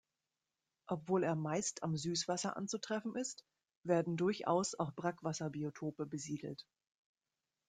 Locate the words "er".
1.23-1.35